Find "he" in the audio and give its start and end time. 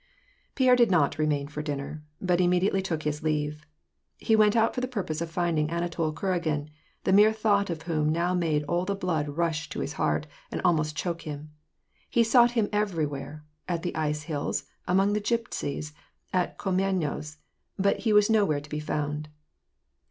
4.17-4.35, 12.09-12.23, 17.99-18.11